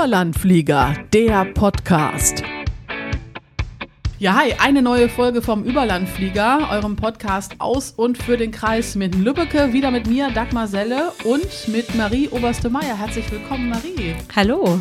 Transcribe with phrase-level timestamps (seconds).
[0.00, 2.42] Überlandflieger, der Podcast.
[4.18, 9.14] Ja, hi, eine neue Folge vom Überlandflieger, eurem Podcast aus und für den Kreis mit
[9.14, 9.74] Lübbecke.
[9.74, 12.96] Wieder mit mir, Dagmar Selle und mit Marie Oberste-Meier.
[12.96, 14.16] Herzlich willkommen, Marie.
[14.34, 14.80] Hallo.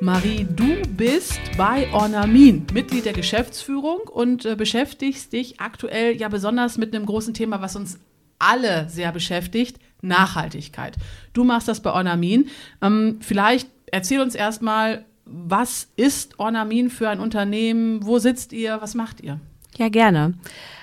[0.00, 6.78] Marie, du bist bei Ornamin Mitglied der Geschäftsführung und äh, beschäftigst dich aktuell ja besonders
[6.78, 7.98] mit einem großen Thema, was uns
[8.38, 10.96] alle sehr beschäftigt, Nachhaltigkeit.
[11.34, 12.48] Du machst das bei Ornamin.
[12.80, 18.06] Ähm, vielleicht erzähl uns erstmal, was ist Ornamin für ein Unternehmen?
[18.06, 18.80] Wo sitzt ihr?
[18.80, 19.40] Was macht ihr?
[19.76, 20.34] Ja, gerne.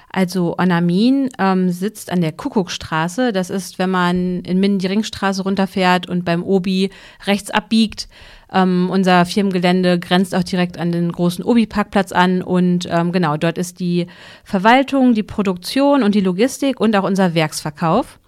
[0.09, 3.33] Also Ornamin ähm, sitzt an der Kuckuckstraße.
[3.33, 6.91] Das ist, wenn man in Minden die Ringstraße runterfährt und beim Obi
[7.25, 8.07] rechts abbiegt.
[8.53, 12.43] Ähm, unser Firmengelände grenzt auch direkt an den großen Obi-Parkplatz an.
[12.43, 14.05] Und ähm, genau, dort ist die
[14.43, 18.19] Verwaltung, die Produktion und die Logistik und auch unser Werksverkauf.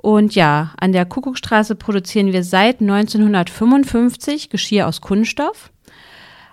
[0.00, 5.70] Und ja, an der Kuckuckstraße produzieren wir seit 1955 Geschirr aus Kunststoff.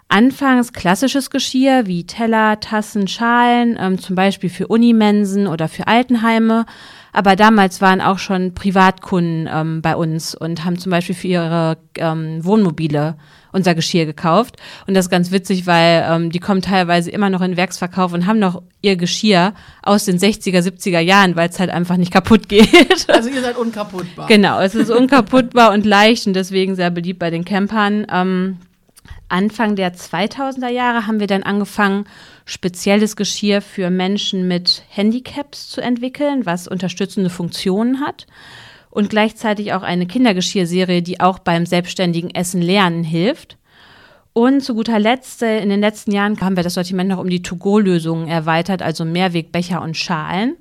[0.07, 6.65] Anfangs klassisches Geschirr wie Teller, Tassen, Schalen, ähm, zum Beispiel für Unimensen oder für Altenheime.
[7.11, 11.77] Aber damals waren auch schon Privatkunden ähm, bei uns und haben zum Beispiel für ihre
[11.97, 13.15] ähm, Wohnmobile
[13.51, 14.57] unser Geschirr gekauft.
[14.85, 18.27] Und das ist ganz witzig, weil ähm, die kommen teilweise immer noch in Werksverkauf und
[18.27, 22.47] haben noch ihr Geschirr aus den 60er, 70er Jahren, weil es halt einfach nicht kaputt
[22.49, 23.09] geht.
[23.09, 24.27] Also ihr seid unkaputtbar.
[24.27, 28.05] Genau, es ist unkaputtbar und leicht und deswegen sehr beliebt bei den Campern.
[29.27, 32.05] Anfang der 2000er Jahre haben wir dann angefangen,
[32.45, 38.27] spezielles Geschirr für Menschen mit Handicaps zu entwickeln, was unterstützende Funktionen hat.
[38.89, 43.57] Und gleichzeitig auch eine Kindergeschirrserie, die auch beim selbstständigen Essen lernen hilft.
[44.31, 47.29] Und zu guter Letzt, äh, in den letzten Jahren haben wir das Sortiment noch um
[47.29, 50.57] die To-Go-Lösungen erweitert, also Mehrwegbecher und Schalen.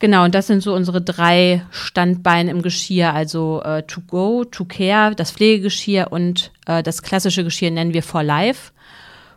[0.00, 4.64] Genau, und das sind so unsere drei Standbeine im Geschirr, also äh, To Go, To
[4.64, 8.72] Care, das Pflegegeschirr und äh, das klassische Geschirr nennen wir For Life.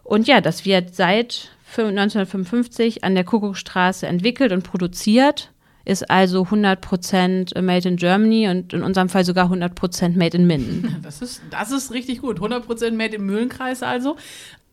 [0.06, 5.52] Und ja, das wird seit 1955 an der Kuckuckstraße entwickelt und produziert,
[5.84, 10.96] ist also 100% made in Germany und in unserem Fall sogar 100% made in Minden.
[11.04, 12.40] Das ist, das ist richtig gut.
[12.40, 14.16] 100% made im Mühlenkreis also.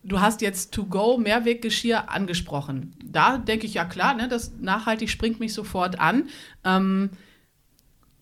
[0.02, 2.96] Du hast jetzt To-Go Mehrweggeschirr angesprochen.
[3.04, 6.28] Da denke ich ja klar, ne, das nachhaltig springt mich sofort an.
[6.64, 7.10] Ähm,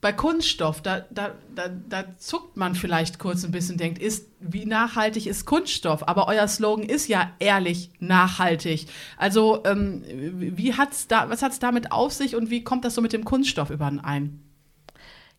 [0.01, 4.65] bei Kunststoff, da, da, da, da zuckt man vielleicht kurz ein bisschen, denkt, ist, wie
[4.65, 6.07] nachhaltig ist Kunststoff?
[6.07, 8.87] Aber euer Slogan ist ja ehrlich nachhaltig.
[9.17, 12.95] Also, ähm, wie hat's da, was hat es damit auf sich und wie kommt das
[12.95, 14.41] so mit dem Kunststoff überein?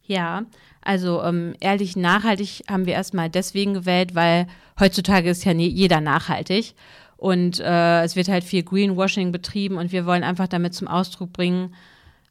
[0.03, 0.43] Ja,
[0.81, 4.47] also ähm, ehrlich nachhaltig haben wir erstmal deswegen gewählt, weil
[4.79, 6.73] heutzutage ist ja nie, jeder nachhaltig.
[7.17, 11.33] Und äh, es wird halt viel Greenwashing betrieben und wir wollen einfach damit zum Ausdruck
[11.33, 11.75] bringen,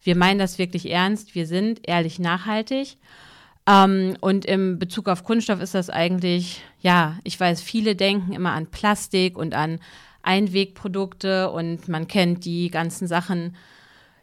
[0.03, 2.97] wir meinen das wirklich ernst, wir sind ehrlich nachhaltig.
[3.69, 8.53] Ähm, und im Bezug auf Kunststoff ist das eigentlich, ja, ich weiß, viele denken immer
[8.53, 9.81] an Plastik und an
[10.23, 13.57] Einwegprodukte und man kennt die ganzen Sachen,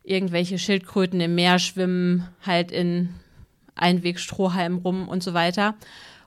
[0.04, 3.10] irgendwelche Schildkröten im Meer schwimmen halt in
[3.76, 5.76] Einwegstrohhalm rum und so weiter.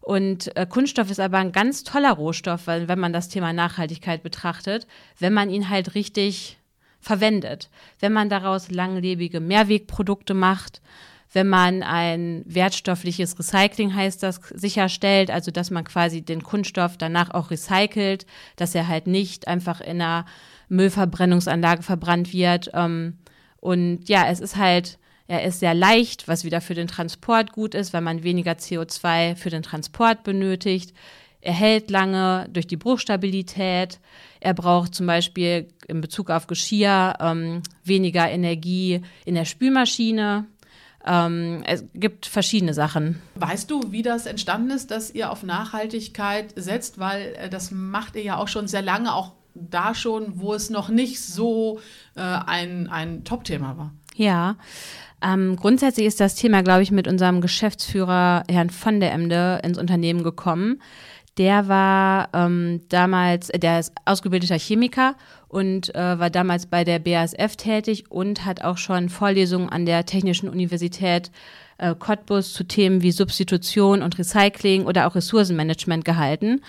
[0.01, 4.23] Und äh, Kunststoff ist aber ein ganz toller Rohstoff, weil, wenn man das Thema Nachhaltigkeit
[4.23, 4.87] betrachtet,
[5.19, 6.59] wenn man ihn halt richtig
[7.01, 7.69] verwendet,
[8.01, 10.81] wenn man daraus langlebige Mehrwegprodukte macht,
[11.33, 17.31] wenn man ein wertstoffliches Recycling heißt das sicherstellt, also dass man quasi den Kunststoff danach
[17.31, 18.25] auch recycelt,
[18.57, 20.25] dass er halt nicht einfach in einer
[20.69, 22.71] Müllverbrennungsanlage verbrannt wird.
[22.73, 23.19] Ähm,
[23.61, 24.99] und ja, es ist halt
[25.29, 29.37] er ist sehr leicht, was wieder für den Transport gut ist, weil man weniger CO2
[29.37, 30.95] für den Transport benötigt.
[31.43, 34.01] Er hält lange durch die Bruchstabilität.
[34.41, 40.47] Er braucht zum Beispiel in Bezug auf Geschirr ähm, weniger Energie in der Spülmaschine.
[41.07, 43.21] Ähm, es gibt verschiedene Sachen.
[43.37, 46.99] Weißt du, wie das entstanden ist, dass ihr auf Nachhaltigkeit setzt?
[46.99, 50.71] Weil äh, das macht ihr ja auch schon sehr lange, auch da schon, wo es
[50.71, 51.81] noch nicht so
[52.17, 53.93] äh, ein, ein Top-Thema war.
[54.17, 54.57] Ja,
[55.23, 59.79] ähm, grundsätzlich ist das Thema, glaube ich, mit unserem Geschäftsführer Herrn von der Emde ins
[59.79, 60.81] Unternehmen gekommen.
[61.39, 65.15] Der war ähm, damals, äh, der ist ausgebildeter Chemiker
[65.49, 70.05] und äh, war damals bei der BASF tätig und hat auch schon Vorlesungen an der
[70.05, 71.31] Technischen Universität
[71.79, 76.61] äh, Cottbus zu Themen wie Substitution und Recycling oder auch Ressourcenmanagement gehalten.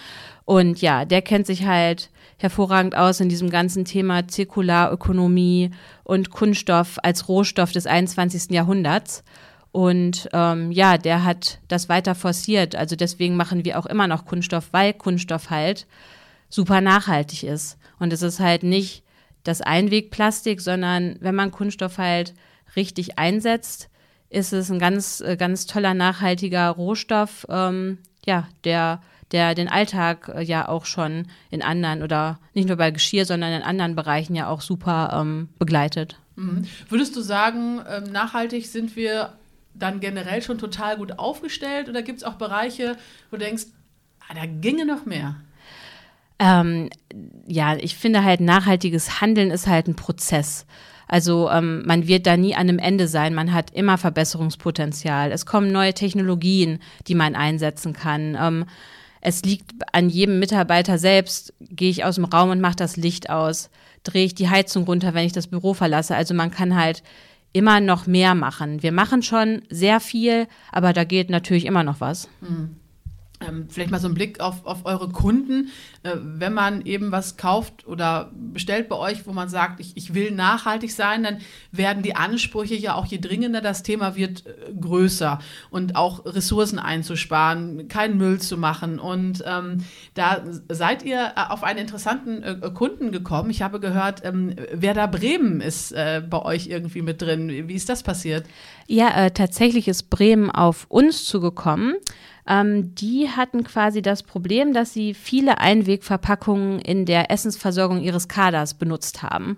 [0.45, 2.10] Und ja, der kennt sich halt
[2.40, 5.72] hervorragend aus in diesem ganzen Thema Zirkularökonomie
[6.04, 8.52] und Kunststoff als Rohstoff des 21.
[8.52, 9.24] Jahrhunderts.
[9.72, 12.76] Und ähm, ja, der hat das weiter forciert.
[12.76, 15.86] Also deswegen machen wir auch immer noch Kunststoff, weil Kunststoff halt
[16.50, 17.78] super nachhaltig ist.
[18.00, 19.04] Und es ist halt nicht
[19.44, 22.34] das Einwegplastik, sondern wenn man Kunststoff halt
[22.76, 23.90] richtig einsetzt,
[24.30, 30.31] ist es ein ganz, äh, ganz toller, nachhaltiger Rohstoff, ähm, ja, der der den Alltag
[30.34, 34.36] äh, ja auch schon in anderen oder nicht nur bei Geschirr, sondern in anderen Bereichen
[34.36, 36.20] ja auch super ähm, begleitet.
[36.36, 36.66] Mhm.
[36.88, 39.34] Würdest du sagen, ähm, nachhaltig sind wir
[39.74, 42.96] dann generell schon total gut aufgestellt oder gibt es auch Bereiche,
[43.30, 43.66] wo du denkst,
[44.28, 45.36] ah, da ginge noch mehr?
[46.40, 46.90] Ähm,
[47.48, 50.66] ja, ich finde halt, nachhaltiges Handeln ist halt ein Prozess.
[51.08, 53.34] Also ähm, man wird da nie an einem Ende sein.
[53.34, 55.31] Man hat immer Verbesserungspotenzial.
[55.31, 58.38] Es kommen neue Technologien, die man einsetzen kann.
[58.40, 58.66] Ähm,
[59.21, 61.54] es liegt an jedem Mitarbeiter selbst.
[61.60, 63.69] Gehe ich aus dem Raum und mache das Licht aus?
[64.04, 66.16] Drehe ich die Heizung runter, wenn ich das Büro verlasse?
[66.16, 67.04] Also man kann halt
[67.51, 68.83] immer noch mehr machen.
[68.83, 72.30] Wir machen schon sehr viel, aber da geht natürlich immer noch was.
[72.42, 72.77] Mhm.
[73.42, 75.70] Ähm, vielleicht mal so ein Blick auf, auf eure Kunden.
[76.04, 80.14] Äh, wenn man eben was kauft oder bestellt bei euch, wo man sagt, ich, ich
[80.14, 81.38] will nachhaltig sein, dann
[81.72, 83.62] werden die Ansprüche ja auch je dringender.
[83.62, 85.40] Das Thema wird äh, größer
[85.70, 89.00] und auch Ressourcen einzusparen, keinen Müll zu machen.
[89.00, 93.50] Und ähm, da seid ihr äh, auf einen interessanten äh, Kunden gekommen.
[93.52, 97.70] Ich habe gehört, ähm, Werder Bremen ist äh, bei euch irgendwie mit drin.
[97.70, 98.46] Wie ist das passiert?
[98.88, 101.96] Ja, äh, tatsächlich ist Bremen auf uns zugekommen.
[102.50, 108.74] Ähm, die hatten quasi das Problem, dass sie viele Einwegverpackungen in der Essensversorgung ihres Kaders
[108.74, 109.57] benutzt haben.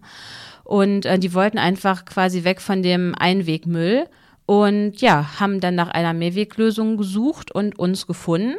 [0.66, 4.08] Und äh, die wollten einfach quasi weg von dem Einwegmüll
[4.46, 8.56] und ja, haben dann nach einer Mehrweglösung gesucht und uns gefunden.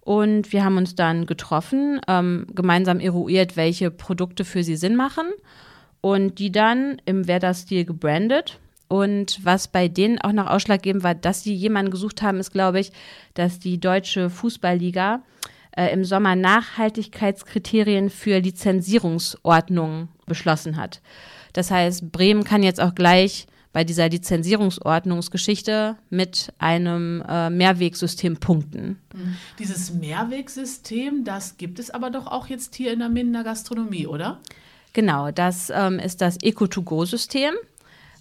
[0.00, 5.26] Und wir haben uns dann getroffen, ähm, gemeinsam eruiert, welche Produkte für sie Sinn machen
[6.00, 8.58] und die dann im Werder-Stil gebrandet
[8.92, 12.78] und was bei denen auch noch ausschlaggebend war, dass sie jemanden gesucht haben, ist, glaube
[12.78, 12.92] ich,
[13.32, 15.22] dass die deutsche Fußballliga
[15.74, 21.00] äh, im Sommer Nachhaltigkeitskriterien für Lizenzierungsordnungen beschlossen hat.
[21.54, 28.98] Das heißt, Bremen kann jetzt auch gleich bei dieser Lizenzierungsordnungsgeschichte mit einem äh, Mehrwegsystem punkten.
[29.14, 29.36] Mhm.
[29.58, 34.38] Dieses Mehrwegsystem, das gibt es aber doch auch jetzt hier in der Mindener Gastronomie, oder?
[34.92, 37.54] Genau, das ähm, ist das Eco-to-Go-System.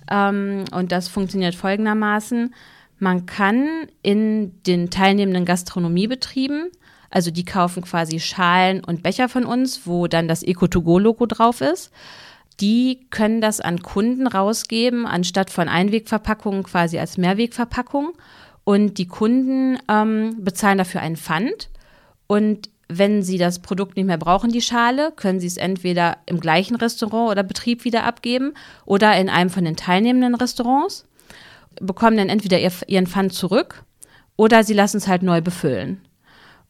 [0.09, 2.53] Ähm, und das funktioniert folgendermaßen.
[3.00, 3.68] Man kann
[4.01, 6.69] in den teilnehmenden Gastronomiebetrieben,
[7.09, 11.92] also die kaufen quasi Schalen und Becher von uns, wo dann das Eco-to-Go-Logo drauf ist.
[12.59, 18.13] Die können das an Kunden rausgeben, anstatt von Einwegverpackungen quasi als Mehrwegverpackung.
[18.63, 21.69] Und die Kunden ähm, bezahlen dafür einen Pfand.
[22.27, 26.39] Und wenn Sie das Produkt nicht mehr brauchen, die Schale, können Sie es entweder im
[26.39, 28.53] gleichen Restaurant oder Betrieb wieder abgeben
[28.85, 31.05] oder in einem von den teilnehmenden Restaurants,
[31.79, 33.83] bekommen dann entweder Ihren Pfand zurück
[34.35, 36.01] oder Sie lassen es halt neu befüllen.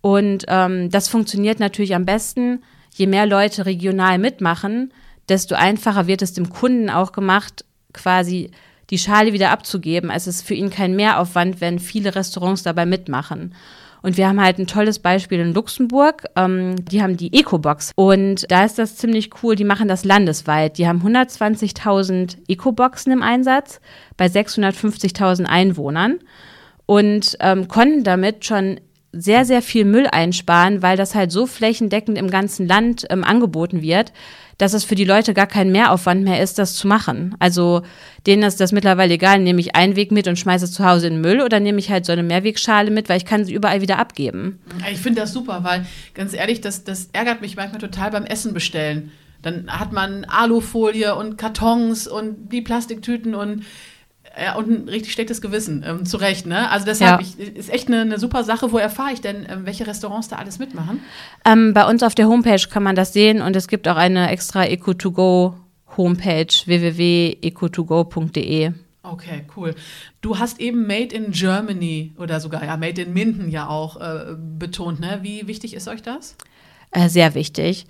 [0.02, 2.64] Und ähm, das funktioniert natürlich am besten,
[2.94, 4.92] je mehr Leute regional mitmachen,
[5.30, 8.52] desto einfacher wird es dem Kunden auch gemacht, quasi
[8.90, 10.10] die Schale wieder abzugeben.
[10.10, 13.56] Es ist für ihn kein Mehraufwand, wenn viele Restaurants dabei mitmachen.
[14.02, 16.26] Und wir haben halt ein tolles Beispiel in Luxemburg.
[16.36, 17.92] Ähm, die haben die Ecobox.
[17.96, 19.56] Und da ist das ziemlich cool.
[19.56, 20.78] Die machen das landesweit.
[20.78, 23.80] Die haben 120.000 Ecoboxen im Einsatz
[24.18, 26.20] bei 650.000 Einwohnern
[26.86, 28.80] und ähm, konnten damit schon
[29.14, 33.82] sehr, sehr viel Müll einsparen, weil das halt so flächendeckend im ganzen Land ähm, angeboten
[33.82, 34.14] wird,
[34.58, 37.36] dass es für die Leute gar kein Mehraufwand mehr ist, das zu machen.
[37.40, 37.82] Also
[38.28, 41.08] denen ist das mittlerweile egal, nehme ich einen Weg mit und schmeiße es zu Hause
[41.08, 43.54] in den Müll oder nehme ich halt so eine Mehrwegschale mit, weil ich kann sie
[43.54, 44.60] überall wieder abgeben.
[44.92, 48.54] Ich finde das super, weil ganz ehrlich, das, das ärgert mich manchmal total beim Essen
[48.54, 49.12] bestellen.
[49.42, 53.66] Dann hat man Alufolie und Kartons und die Plastiktüten und
[54.40, 56.70] ja, und ein richtig schlechtes Gewissen, ähm, zu Recht, ne?
[56.70, 57.28] Also deshalb ja.
[57.28, 58.72] ich, ist echt eine, eine, super Sache.
[58.72, 61.02] Wo erfahre ich denn, ähm, welche Restaurants da alles mitmachen?
[61.46, 64.30] Ähm, bei uns auf der Homepage kann man das sehen und es gibt auch eine
[64.30, 65.54] extra Eco2Go
[65.98, 68.72] Homepage www.eco2go.de.
[69.04, 69.74] Okay, cool.
[70.22, 74.36] Du hast eben Made in Germany oder sogar ja Made in Minden ja auch äh,
[74.38, 75.22] betont, ne?
[75.24, 76.36] Wie wichtig ist euch das?
[76.92, 77.88] Äh, sehr wichtig.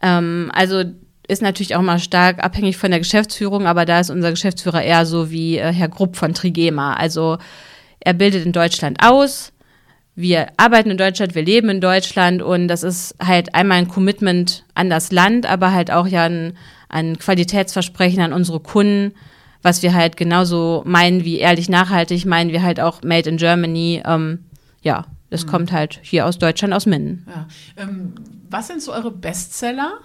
[0.00, 0.84] Ähm, also
[1.28, 5.06] ist natürlich auch mal stark abhängig von der Geschäftsführung, aber da ist unser Geschäftsführer eher
[5.06, 6.94] so wie äh, Herr Grupp von Trigema.
[6.94, 7.38] Also
[8.00, 9.52] er bildet in Deutschland aus.
[10.14, 14.64] Wir arbeiten in Deutschland, wir leben in Deutschland und das ist halt einmal ein Commitment
[14.74, 16.58] an das Land, aber halt auch ja ein,
[16.90, 19.14] ein Qualitätsversprechen an unsere Kunden,
[19.62, 24.02] was wir halt genauso meinen wie ehrlich nachhaltig, meinen wir halt auch Made in Germany.
[24.04, 24.40] Ähm,
[24.82, 25.50] ja, das mhm.
[25.50, 27.26] kommt halt hier aus Deutschland, aus Minden.
[27.26, 27.48] Ja.
[27.82, 28.12] Ähm,
[28.50, 30.00] was sind so eure Bestseller?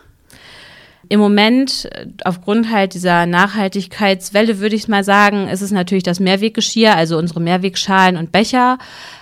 [1.10, 1.90] Im Moment,
[2.26, 7.40] aufgrund halt dieser Nachhaltigkeitswelle, würde ich mal sagen, ist es natürlich das Mehrweggeschirr, also unsere
[7.40, 8.78] Mehrwegschalen und Becher.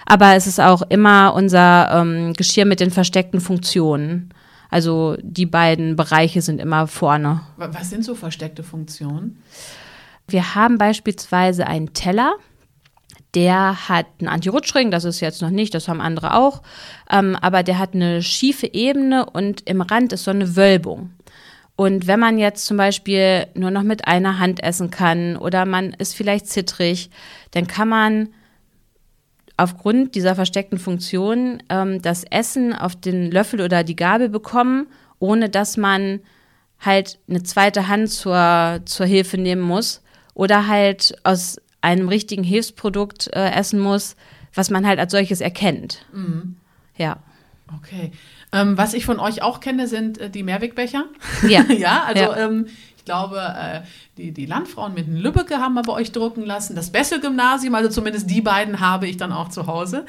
[0.06, 4.34] Aber es ist auch immer unser ähm, Geschirr mit den versteckten Funktionen.
[4.70, 7.42] Also die beiden Bereiche sind immer vorne.
[7.58, 9.42] Was sind so versteckte Funktionen?
[10.28, 12.34] Wir haben beispielsweise einen Teller.
[13.36, 16.62] der hat einen Anti-Rutschring, das ist jetzt noch nicht, das haben andere auch,
[17.12, 21.12] ähm, aber der hat eine schiefe Ebene und im Rand ist so eine Wölbung.
[21.76, 25.92] Und wenn man jetzt zum Beispiel nur noch mit einer Hand essen kann oder man
[25.92, 27.10] ist vielleicht zittrig,
[27.52, 28.30] dann kann man
[29.58, 34.88] aufgrund dieser versteckten Funktion ähm, das Essen auf den Löffel oder die Gabel bekommen,
[35.20, 36.22] ohne dass man
[36.80, 40.02] halt eine zweite Hand zur, zur Hilfe nehmen muss
[40.34, 44.16] oder halt aus einem richtigen Hilfsprodukt äh, essen muss,
[44.54, 46.06] was man halt als solches erkennt.
[46.14, 46.58] Mhm.
[46.98, 47.18] Ja.
[47.78, 48.12] Okay.
[48.52, 51.06] Ähm, was ich von euch auch kenne, sind äh, die Mehrwegbecher.
[51.48, 51.64] Ja.
[51.70, 52.38] ja, also ja.
[52.38, 53.82] Ähm, ich glaube, äh,
[54.18, 56.76] die, die Landfrauen mit den Lübbecke haben wir bei euch drucken lassen.
[56.76, 60.06] Das Bessel-Gymnasium, also zumindest die beiden habe ich dann auch zu Hause.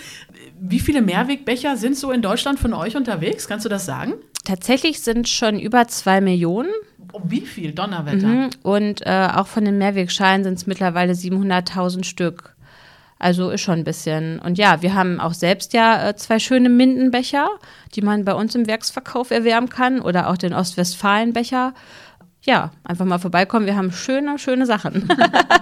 [0.59, 3.49] Wie viele Mehrwegbecher sind so in Deutschland von euch unterwegs?
[3.49, 4.15] Kannst du das sagen?
[4.45, 6.71] Tatsächlich sind schon über zwei Millionen.
[7.13, 7.73] Oh, wie viel?
[7.73, 8.27] Donnerwetter.
[8.27, 8.51] Mhm.
[8.63, 12.56] Und äh, auch von den Mehrwegscheinen sind es mittlerweile 700.000 Stück.
[13.19, 14.39] Also ist schon ein bisschen.
[14.41, 17.49] Und ja, wir haben auch selbst ja äh, zwei schöne Mindenbecher,
[17.95, 21.73] die man bei uns im Werksverkauf erwerben kann oder auch den Ostwestfalenbecher.
[22.43, 23.67] Ja, einfach mal vorbeikommen.
[23.67, 25.09] Wir haben schöne, schöne Sachen.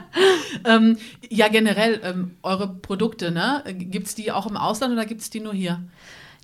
[0.66, 0.98] ähm,
[1.30, 3.62] ja, generell ähm, eure Produkte, ne?
[3.78, 5.80] Gibt es die auch im Ausland oder gibt es die nur hier?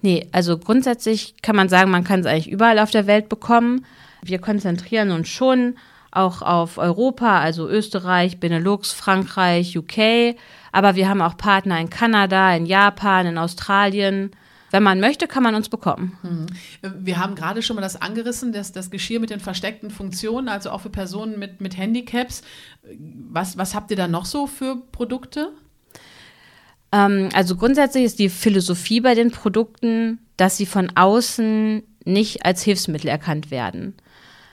[0.03, 3.85] Nee, also grundsätzlich kann man sagen, man kann es eigentlich überall auf der Welt bekommen.
[4.23, 5.75] Wir konzentrieren uns schon
[6.11, 10.37] auch auf Europa, also Österreich, Benelux, Frankreich, UK.
[10.73, 14.31] Aber wir haben auch Partner in Kanada, in Japan, in Australien.
[14.71, 16.17] Wenn man möchte, kann man uns bekommen.
[16.23, 16.47] Mhm.
[17.05, 20.71] Wir haben gerade schon mal das angerissen, dass das Geschirr mit den versteckten Funktionen, also
[20.71, 22.43] auch für Personen mit, mit Handicaps.
[23.31, 25.53] Was, was habt ihr da noch so für Produkte?
[26.93, 32.63] Ähm, also grundsätzlich ist die Philosophie bei den Produkten, dass sie von außen nicht als
[32.63, 33.95] Hilfsmittel erkannt werden.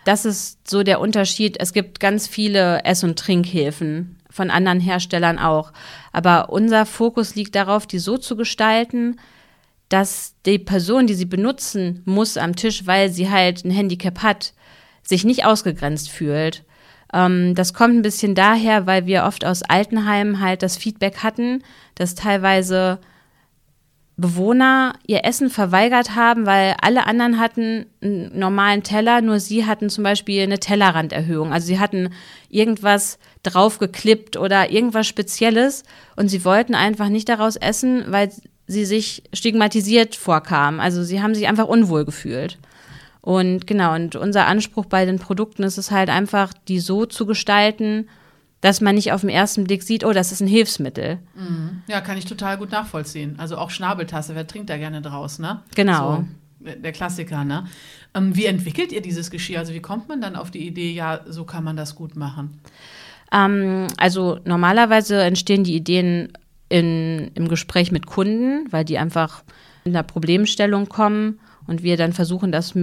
[0.07, 1.57] Das ist so der Unterschied.
[1.59, 5.73] Es gibt ganz viele Ess- und Trinkhilfen von anderen Herstellern auch.
[6.13, 9.17] Aber unser Fokus liegt darauf, die so zu gestalten,
[9.89, 14.53] dass die Person, die sie benutzen muss am Tisch, weil sie halt ein Handicap hat,
[15.03, 16.63] sich nicht ausgegrenzt fühlt.
[17.13, 21.63] Ähm, das kommt ein bisschen daher, weil wir oft aus Altenheimen halt das Feedback hatten,
[21.95, 22.99] dass teilweise
[24.19, 29.91] Bewohner ihr Essen verweigert haben, weil alle anderen hatten einen normalen Teller, nur sie hatten
[29.91, 31.53] zum Beispiel eine Tellerranderhöhung.
[31.53, 32.09] Also sie hatten
[32.49, 35.83] irgendwas draufgeklippt oder irgendwas Spezielles
[36.15, 38.31] und sie wollten einfach nicht daraus essen, weil
[38.65, 40.79] sie sich stigmatisiert vorkamen.
[40.79, 42.57] Also sie haben sich einfach unwohl gefühlt.
[43.21, 47.27] Und genau, und unser Anspruch bei den Produkten ist es halt einfach, die so zu
[47.27, 48.07] gestalten,
[48.61, 51.19] dass man nicht auf den ersten Blick sieht, oh, das ist ein Hilfsmittel.
[51.35, 51.83] Mhm.
[51.87, 53.35] Ja, kann ich total gut nachvollziehen.
[53.37, 55.61] Also auch Schnabeltasse, wer trinkt da gerne draus, ne?
[55.75, 56.25] Genau.
[56.61, 57.65] So, der Klassiker, ne?
[58.13, 59.59] Ähm, wie entwickelt ihr dieses Geschirr?
[59.59, 62.59] Also wie kommt man dann auf die Idee, ja, so kann man das gut machen?
[63.31, 66.33] Ähm, also normalerweise entstehen die Ideen
[66.69, 69.43] in, im Gespräch mit Kunden, weil die einfach
[69.83, 72.73] in einer Problemstellung kommen und wir dann versuchen, das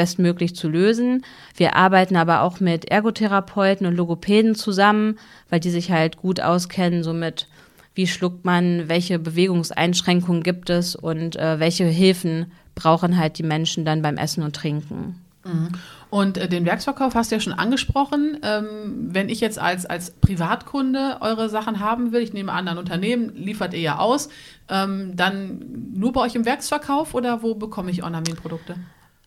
[0.00, 1.26] bestmöglich zu lösen.
[1.54, 5.18] Wir arbeiten aber auch mit Ergotherapeuten und Logopäden zusammen,
[5.50, 7.48] weil die sich halt gut auskennen, somit
[7.94, 13.84] wie schluckt man, welche Bewegungseinschränkungen gibt es und äh, welche Hilfen brauchen halt die Menschen
[13.84, 15.20] dann beim Essen und Trinken.
[15.44, 15.68] Mhm.
[16.08, 18.38] Und äh, den Werksverkauf hast du ja schon angesprochen.
[18.42, 22.78] Ähm, wenn ich jetzt als, als Privatkunde eure Sachen haben will, ich nehme an, ein
[22.78, 24.30] Unternehmen liefert ihr ja aus,
[24.70, 28.76] ähm, dann nur bei euch im Werksverkauf oder wo bekomme ich Ornamin-Produkte?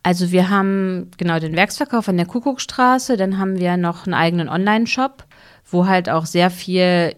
[0.04, 4.50] Also wir haben genau den Werksverkauf an der Kuckuckstraße, dann haben wir noch einen eigenen
[4.50, 5.26] Online-Shop,
[5.72, 7.16] wo halt auch sehr viel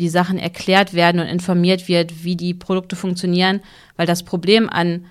[0.00, 3.60] die Sachen erklärt werden und informiert wird, wie die Produkte funktionieren,
[3.96, 5.06] weil das Problem an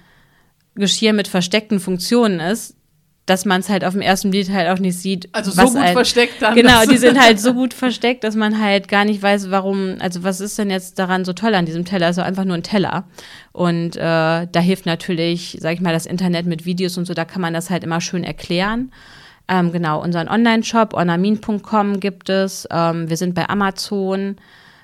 [0.76, 2.76] Geschirr mit versteckten Funktionen ist,
[3.32, 5.30] dass man es halt auf dem ersten Bild halt auch nicht sieht.
[5.32, 6.54] Also so gut ein, versteckt dann.
[6.54, 10.24] Genau, die sind halt so gut versteckt, dass man halt gar nicht weiß, warum, also
[10.24, 12.08] was ist denn jetzt daran so toll an diesem Teller?
[12.08, 13.06] Also einfach nur ein Teller.
[13.54, 17.24] Und äh, da hilft natürlich, sag ich mal, das Internet mit Videos und so, da
[17.24, 18.92] kann man das halt immer schön erklären.
[19.48, 22.68] Ähm, genau, unseren Online-Shop, ornamin.com gibt es.
[22.70, 24.36] Ähm, wir sind bei Amazon.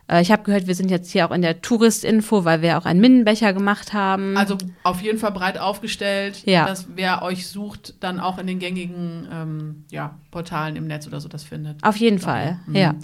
[0.09, 2.85] Äh, ich habe gehört, wir sind jetzt hier auch in der Touristinfo, weil wir auch
[2.85, 4.37] einen Mindenbecher gemacht haben.
[4.37, 6.65] Also auf jeden Fall breit aufgestellt, ja.
[6.65, 11.19] dass wer euch sucht, dann auch in den gängigen ähm, ja, Portalen im Netz oder
[11.19, 11.83] so das findet.
[11.83, 12.75] Auf jeden Fall, mhm.
[12.75, 12.95] ja.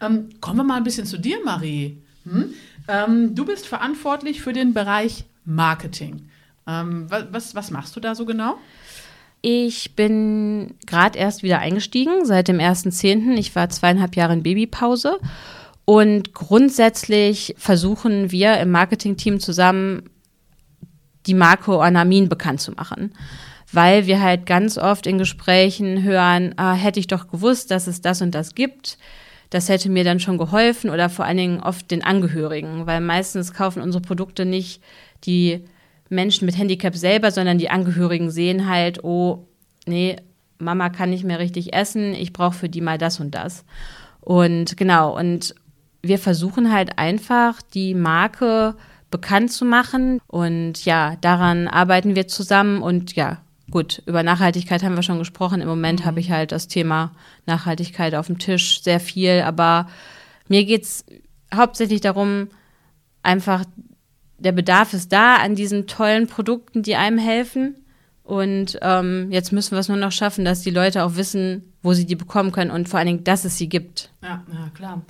[0.00, 1.98] Ähm, kommen wir mal ein bisschen zu dir, Marie.
[2.24, 2.54] Hm?
[2.88, 6.28] Ähm, du bist verantwortlich für den Bereich Marketing.
[6.66, 8.56] Ähm, was, was machst du da so genau?
[9.42, 13.38] Ich bin gerade erst wieder eingestiegen, seit dem 1.10.
[13.38, 15.18] Ich war zweieinhalb Jahre in Babypause
[15.90, 20.08] und grundsätzlich versuchen wir im Marketingteam zusammen
[21.26, 23.12] die Marke Ornamin bekannt zu machen.
[23.72, 28.00] Weil wir halt ganz oft in Gesprächen hören, ah, hätte ich doch gewusst, dass es
[28.00, 28.98] das und das gibt,
[29.50, 33.52] das hätte mir dann schon geholfen oder vor allen Dingen oft den Angehörigen, weil meistens
[33.52, 34.80] kaufen unsere Produkte nicht
[35.24, 35.64] die
[36.08, 39.44] Menschen mit Handicap selber, sondern die Angehörigen sehen halt, oh,
[39.86, 40.14] nee,
[40.58, 43.64] Mama kann nicht mehr richtig essen, ich brauche für die mal das und das.
[44.20, 45.56] Und genau, und
[46.02, 48.74] wir versuchen halt einfach die Marke
[49.10, 50.20] bekannt zu machen.
[50.26, 52.82] Und ja, daran arbeiten wir zusammen.
[52.82, 53.38] Und ja,
[53.70, 55.60] gut, über Nachhaltigkeit haben wir schon gesprochen.
[55.60, 56.04] Im Moment mhm.
[56.04, 57.12] habe ich halt das Thema
[57.46, 59.42] Nachhaltigkeit auf dem Tisch sehr viel.
[59.42, 59.88] Aber
[60.48, 61.04] mir geht es
[61.54, 62.48] hauptsächlich darum,
[63.22, 63.64] einfach
[64.38, 67.76] der Bedarf ist da an diesen tollen Produkten, die einem helfen.
[68.22, 71.94] Und ähm, jetzt müssen wir es nur noch schaffen, dass die Leute auch wissen, wo
[71.94, 74.10] sie die bekommen können und vor allen Dingen, dass es sie gibt.
[74.22, 75.02] Ja, ja klar.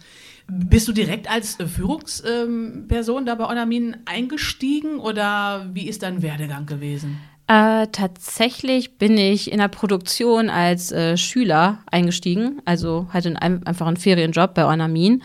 [0.53, 6.67] Bist du direkt als Führungsperson ähm, da bei Ornamin eingestiegen oder wie ist dein Werdegang
[6.67, 7.19] gewesen?
[7.47, 13.87] Äh, tatsächlich bin ich in der Produktion als äh, Schüler eingestiegen, also hatte ein, einfach
[13.87, 15.23] einen Ferienjob bei Ornamin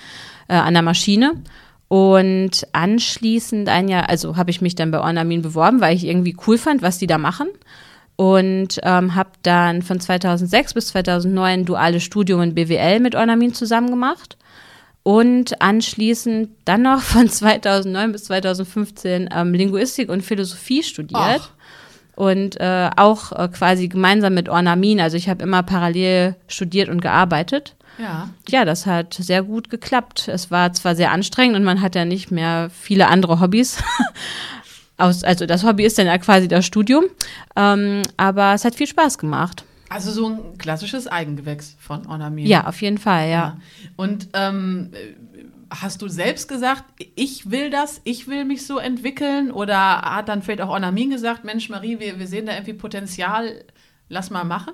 [0.48, 1.42] äh, an der Maschine.
[1.88, 6.36] Und anschließend ein Jahr, also habe ich mich dann bei Ornamin beworben, weil ich irgendwie
[6.46, 7.48] cool fand, was die da machen.
[8.16, 13.56] Und ähm, habe dann von 2006 bis 2009 ein duales Studium in BWL mit Ornamin
[13.56, 14.38] zusammen gemacht
[15.06, 21.22] und anschließend dann noch von 2009 bis 2015 ähm, Linguistik und Philosophie studiert.
[21.42, 21.50] Ach.
[22.16, 25.00] Und äh, auch äh, quasi gemeinsam mit Ornamin.
[25.00, 27.76] Also ich habe immer parallel studiert und gearbeitet.
[28.00, 28.30] Ja.
[28.50, 30.28] Ja, das hat sehr gut geklappt.
[30.28, 33.84] Es war zwar sehr anstrengend und man hat ja nicht mehr viele andere Hobbys.
[34.98, 37.04] Aus, also das Hobby ist dann ja quasi das Studium.
[37.56, 39.66] Ähm, aber es hat viel Spaß gemacht.
[39.90, 42.48] Also so ein klassisches Eigengewächs von Ornamin.
[42.48, 43.30] Ja, auf jeden Fall, ja.
[43.30, 43.58] ja.
[43.96, 44.92] Und ähm,
[45.70, 46.84] hast du selbst gesagt,
[47.16, 49.52] ich will das, ich will mich so entwickeln?
[49.52, 53.64] Oder hat dann vielleicht auch Ornamin gesagt, Mensch, Marie, wir, wir sehen da irgendwie Potenzial,
[54.10, 54.74] lass mal machen?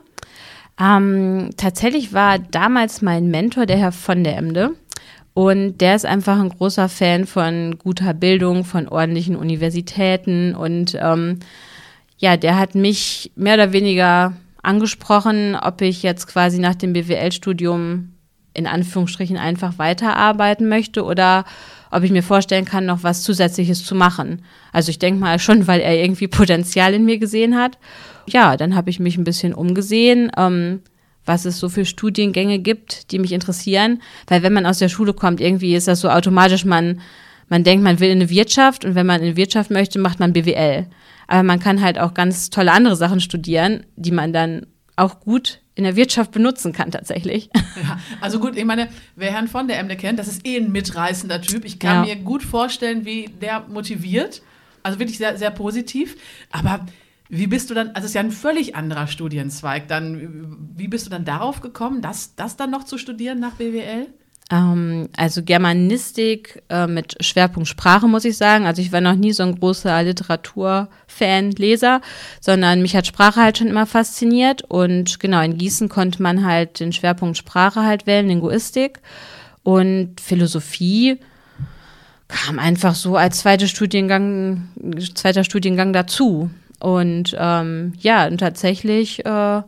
[0.80, 4.72] Ähm, tatsächlich war damals mein Mentor der Herr von der Emde.
[5.34, 10.56] Und der ist einfach ein großer Fan von guter Bildung, von ordentlichen Universitäten.
[10.56, 11.40] Und ähm,
[12.18, 18.14] ja, der hat mich mehr oder weniger angesprochen, ob ich jetzt quasi nach dem BWL-Studium
[18.54, 21.46] in Anführungsstrichen einfach weiterarbeiten möchte oder
[21.90, 24.44] ob ich mir vorstellen kann, noch was Zusätzliches zu machen.
[24.72, 27.78] Also ich denke mal schon, weil er irgendwie Potenzial in mir gesehen hat.
[28.28, 30.82] Ja, dann habe ich mich ein bisschen umgesehen, ähm,
[31.26, 34.02] was es so für Studiengänge gibt, die mich interessieren.
[34.28, 37.02] Weil wenn man aus der Schule kommt, irgendwie ist das so automatisch, man,
[37.50, 40.34] man denkt, man will in eine Wirtschaft und wenn man in Wirtschaft möchte, macht man
[40.34, 40.88] BWL.
[41.32, 44.66] Aber man kann halt auch ganz tolle andere Sachen studieren, die man dann
[44.98, 47.50] auch gut in der Wirtschaft benutzen kann tatsächlich.
[47.82, 50.74] Ja, also gut, ich meine, wer Herrn von der Emde kennt, das ist eh ein
[50.74, 51.64] mitreißender Typ.
[51.64, 52.16] Ich kann ja.
[52.16, 54.42] mir gut vorstellen, wie der motiviert.
[54.84, 56.18] Also wirklich sehr, sehr positiv.
[56.52, 56.86] Aber
[57.30, 61.06] wie bist du dann, also es ist ja ein völlig anderer Studienzweig, dann, wie bist
[61.06, 64.08] du dann darauf gekommen, das, das dann noch zu studieren nach BWL?
[64.52, 68.66] Ähm, also Germanistik äh, mit Schwerpunkt Sprache, muss ich sagen.
[68.66, 72.02] Also ich war noch nie so ein großer Literaturfan, Leser,
[72.42, 74.64] sondern mich hat Sprache halt schon immer fasziniert.
[74.64, 79.00] Und genau, in Gießen konnte man halt den Schwerpunkt Sprache halt wählen, Linguistik.
[79.64, 81.20] Und Philosophie
[82.28, 84.70] kam einfach so als zweiter Studiengang,
[85.16, 86.50] zweiter Studiengang dazu.
[86.80, 89.62] Und ähm, ja, und tatsächlich äh,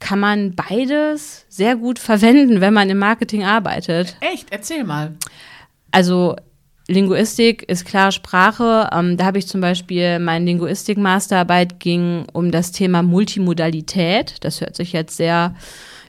[0.00, 4.16] kann man beides sehr gut verwenden, wenn man im Marketing arbeitet.
[4.20, 4.48] Echt?
[4.50, 5.16] Erzähl mal.
[5.90, 6.36] Also
[6.88, 8.88] Linguistik ist klar Sprache.
[8.92, 14.36] Ähm, da habe ich zum Beispiel meine Linguistik-Masterarbeit ging um das Thema Multimodalität.
[14.40, 15.54] Das hört sich jetzt sehr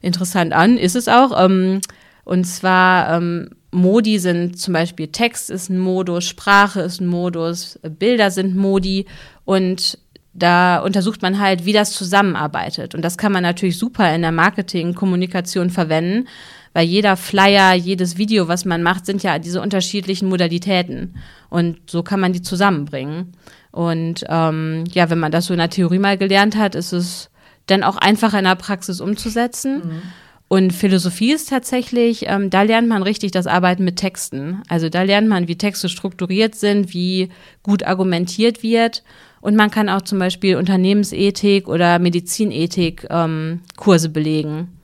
[0.02, 1.38] interessant an, ist es auch.
[1.44, 1.82] Ähm,
[2.24, 7.78] und zwar ähm, Modi sind zum Beispiel Text ist ein Modus, Sprache ist ein Modus,
[7.84, 9.06] Bilder sind Modi
[9.46, 10.00] und
[10.42, 12.96] da untersucht man halt, wie das zusammenarbeitet.
[12.96, 16.28] Und das kann man natürlich super in der Marketing-Kommunikation verwenden,
[16.74, 21.16] weil jeder Flyer, jedes Video, was man macht, sind ja diese unterschiedlichen Modalitäten.
[21.50, 23.34] Und so kann man die zusammenbringen.
[23.72, 27.30] Und ähm, ja, wenn man das so in der Theorie mal gelernt hat, ist es
[27.68, 29.78] dann auch einfacher in der Praxis umzusetzen.
[29.78, 30.02] Mhm.
[30.48, 34.64] Und Philosophie ist tatsächlich, ähm, da lernt man richtig das Arbeiten mit Texten.
[34.68, 37.30] Also da lernt man, wie Texte strukturiert sind, wie
[37.62, 39.04] gut argumentiert wird.
[39.42, 44.80] Und man kann auch zum Beispiel Unternehmensethik oder Medizinethik ähm, Kurse belegen.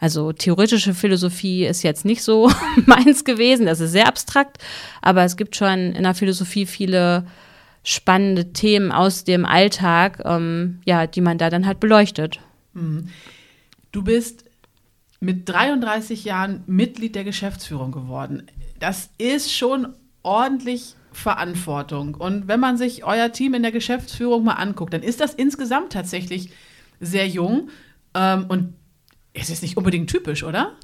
[0.00, 2.50] Also theoretische Philosophie ist jetzt nicht so
[2.86, 4.58] meins gewesen, das ist sehr abstrakt,
[5.02, 7.26] aber es gibt schon in der Philosophie viele
[7.84, 12.40] spannende Themen aus dem Alltag, ähm, ja, die man da dann halt beleuchtet.
[12.72, 13.08] Mhm.
[13.92, 14.44] Du bist
[15.20, 18.44] mit 33 Jahren Mitglied der Geschäftsführung geworden.
[18.78, 19.88] Das ist schon
[20.22, 22.14] ordentlich Verantwortung.
[22.14, 25.92] Und wenn man sich euer Team in der Geschäftsführung mal anguckt, dann ist das insgesamt
[25.92, 26.50] tatsächlich
[27.00, 27.70] sehr jung.
[28.14, 28.74] Ähm, und
[29.32, 30.76] es ist nicht unbedingt typisch, oder?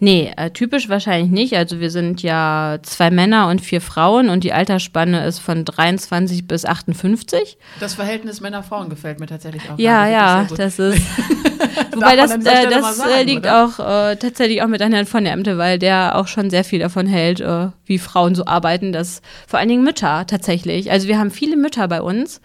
[0.00, 1.56] Nee, äh, typisch wahrscheinlich nicht.
[1.56, 6.48] Also wir sind ja zwei Männer und vier Frauen und die Altersspanne ist von 23
[6.48, 7.58] bis 58.
[7.80, 9.78] Das Verhältnis Männer-Frauen gefällt mir tatsächlich auch.
[9.78, 11.02] Ja, ja, das ist.
[11.92, 13.64] wobei das, äh, das sagen, liegt oder?
[13.64, 16.78] auch äh, tatsächlich auch mit Herrn von der Ämte, weil der auch schon sehr viel
[16.78, 18.92] davon hält, äh, wie Frauen so arbeiten.
[18.92, 20.90] Das vor allen Dingen Mütter tatsächlich.
[20.90, 22.40] Also wir haben viele Mütter bei uns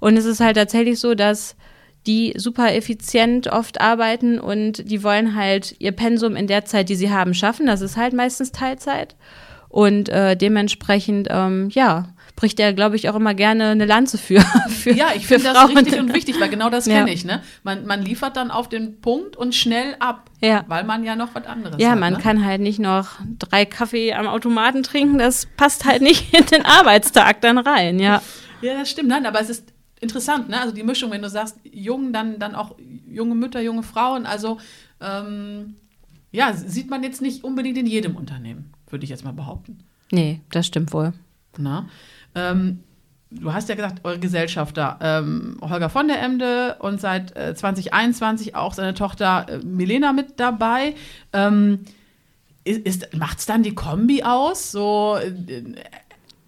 [0.00, 1.56] und es ist halt tatsächlich so, dass
[2.06, 6.94] die super effizient oft arbeiten und die wollen halt ihr Pensum in der Zeit, die
[6.94, 7.66] sie haben, schaffen.
[7.66, 9.16] Das ist halt meistens Teilzeit.
[9.68, 14.40] Und äh, dementsprechend, ähm, ja, bricht er, glaube ich, auch immer gerne eine Lanze für.
[14.68, 16.94] für ja, ich finde das richtig und wichtig, weil genau das ja.
[16.94, 17.24] kenne ich.
[17.24, 17.42] Ne?
[17.64, 20.64] Man, man liefert dann auf den Punkt und schnell ab, ja.
[20.68, 21.96] weil man ja noch was anderes ja, hat.
[21.96, 22.18] Ja, man ne?
[22.20, 23.08] kann halt nicht noch
[23.38, 25.18] drei Kaffee am Automaten trinken.
[25.18, 28.22] Das passt halt nicht in den Arbeitstag dann rein, ja.
[28.62, 29.08] Ja, das stimmt.
[29.08, 30.60] Nein, aber es ist interessant, ne?
[30.60, 32.76] Also die Mischung, wenn du sagst, jung, dann, dann auch
[33.08, 34.26] junge Mütter, junge Frauen.
[34.26, 34.58] Also
[35.00, 35.76] ähm,
[36.30, 39.78] ja, sieht man jetzt nicht unbedingt in jedem Unternehmen, würde ich jetzt mal behaupten.
[40.10, 41.12] Nee, das stimmt wohl.
[41.56, 41.88] Na?
[42.34, 42.80] Ähm,
[43.30, 48.54] du hast ja gesagt, eure Gesellschafter, ähm, Holger von der Emde und seit äh, 2021
[48.54, 50.94] auch seine Tochter äh, Milena mit dabei.
[51.32, 51.80] Ähm,
[53.16, 54.72] Macht es dann die Kombi aus?
[54.72, 55.62] So äh,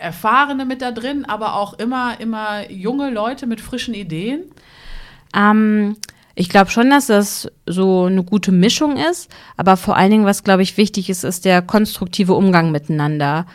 [0.00, 4.44] Erfahrene mit da drin, aber auch immer, immer junge Leute mit frischen Ideen?
[5.36, 5.96] Ähm,
[6.34, 10.42] ich glaube schon, dass das so eine gute Mischung ist, aber vor allen Dingen, was
[10.42, 13.46] glaube ich wichtig ist, ist der konstruktive Umgang miteinander.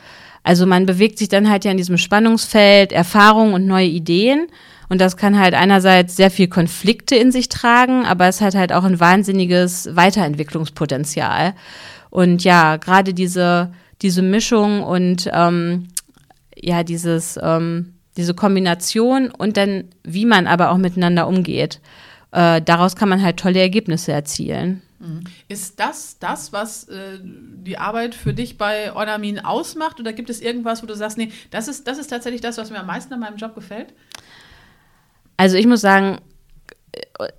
[0.44, 4.48] Also man bewegt sich dann halt ja in diesem Spannungsfeld, Erfahrung und neue Ideen.
[4.88, 8.72] Und das kann halt einerseits sehr viel Konflikte in sich tragen, aber es hat halt
[8.72, 11.56] auch ein wahnsinniges Weiterentwicklungspotenzial.
[12.12, 15.88] Und ja, gerade diese, diese Mischung und ähm,
[16.66, 21.80] ja, dieses, ähm, diese Kombination und dann, wie man aber auch miteinander umgeht.
[22.32, 24.82] Äh, daraus kann man halt tolle Ergebnisse erzielen.
[25.00, 25.26] Mhm.
[25.48, 30.00] Ist das das, was äh, die Arbeit für dich bei Ornamin ausmacht?
[30.00, 32.72] Oder gibt es irgendwas, wo du sagst, nee, das ist, das ist tatsächlich das, was
[32.72, 33.94] mir am meisten an meinem Job gefällt?
[35.38, 36.18] Also ich muss sagen,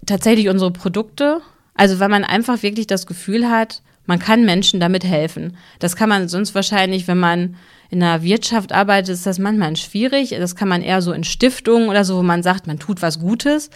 [0.06, 1.40] tatsächlich unsere Produkte.
[1.74, 5.56] Also weil man einfach wirklich das Gefühl hat, man kann Menschen damit helfen.
[5.80, 7.56] Das kann man sonst wahrscheinlich, wenn man
[7.90, 10.30] in der Wirtschaft arbeitet, ist das manchmal schwierig.
[10.30, 13.20] Das kann man eher so in Stiftungen oder so, wo man sagt, man tut was
[13.20, 13.70] Gutes.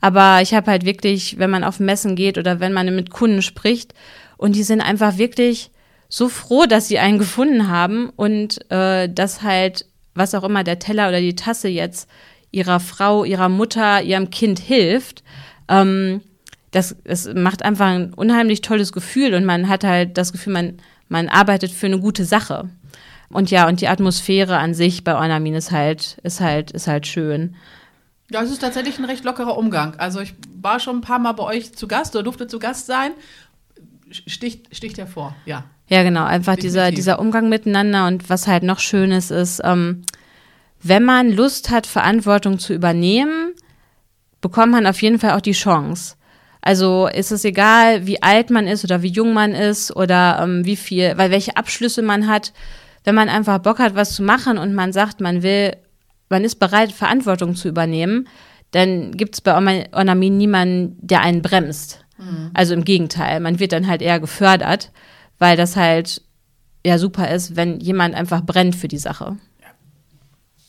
[0.00, 3.42] Aber ich habe halt wirklich, wenn man auf Messen geht oder wenn man mit Kunden
[3.42, 3.94] spricht,
[4.42, 5.70] und die sind einfach wirklich
[6.08, 10.80] so froh, dass sie einen gefunden haben und äh, dass halt, was auch immer der
[10.80, 12.10] Teller oder die Tasse jetzt
[12.50, 15.22] ihrer Frau, ihrer Mutter, ihrem Kind hilft.
[15.68, 16.22] Ähm,
[16.72, 20.78] das, das macht einfach ein unheimlich tolles Gefühl und man hat halt das Gefühl, man,
[21.08, 22.68] man arbeitet für eine gute Sache.
[23.32, 27.06] Und ja, und die Atmosphäre an sich bei Ornamin ist halt, ist halt, ist halt
[27.06, 27.56] schön.
[28.30, 29.94] Ja, es ist tatsächlich ein recht lockerer Umgang.
[29.96, 32.86] Also ich war schon ein paar Mal bei euch zu Gast oder durfte zu Gast
[32.86, 33.12] sein.
[34.10, 35.64] Sticht, sticht hervor, ja.
[35.88, 36.24] Ja, genau.
[36.24, 40.02] Einfach dieser, dieser Umgang miteinander und was halt noch Schönes ist, ähm,
[40.82, 43.52] wenn man Lust hat, Verantwortung zu übernehmen,
[44.40, 46.16] bekommt man auf jeden Fall auch die Chance.
[46.60, 50.64] Also ist es egal, wie alt man ist oder wie jung man ist oder ähm,
[50.64, 52.52] wie viel, weil welche Abschlüsse man hat
[53.04, 55.76] wenn man einfach Bock hat, was zu machen und man sagt, man will,
[56.28, 58.28] man ist bereit, Verantwortung zu übernehmen,
[58.70, 59.54] dann gibt es bei
[59.92, 62.04] Ornamin niemanden, der einen bremst.
[62.18, 62.50] Mhm.
[62.54, 64.92] Also im Gegenteil, man wird dann halt eher gefördert,
[65.38, 66.22] weil das halt
[66.84, 69.36] ja super ist, wenn jemand einfach brennt für die Sache.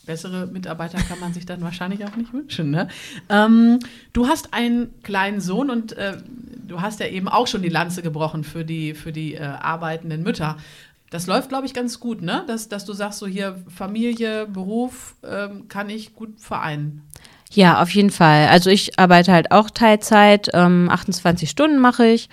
[0.06, 2.70] Bessere Mitarbeiter kann man sich dann wahrscheinlich auch nicht wünschen.
[2.70, 2.88] Ne?
[3.30, 3.78] Ähm,
[4.12, 6.18] du hast einen kleinen Sohn und äh,
[6.68, 10.22] du hast ja eben auch schon die Lanze gebrochen für die, für die äh, arbeitenden
[10.22, 10.58] Mütter.
[11.14, 12.42] Das läuft, glaube ich, ganz gut, ne?
[12.48, 17.02] Dass, dass du sagst, so hier Familie, Beruf ähm, kann ich gut vereinen.
[17.52, 18.48] Ja, auf jeden Fall.
[18.48, 22.28] Also ich arbeite halt auch Teilzeit, ähm, 28 Stunden mache ich.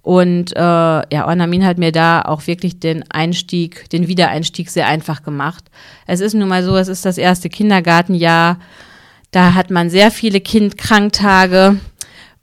[0.00, 5.22] Und äh, ja, Ornamin hat mir da auch wirklich den Einstieg, den Wiedereinstieg sehr einfach
[5.22, 5.64] gemacht.
[6.06, 8.56] Es ist nun mal so, es ist das erste Kindergartenjahr.
[9.30, 11.76] Da hat man sehr viele Kindkranktage.